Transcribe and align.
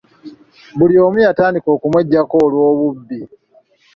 Buli 0.77 0.95
omu 1.05 1.17
yatandika 1.25 1.67
okumweggyako 1.75 2.35
olw'obubbi. 2.45 3.19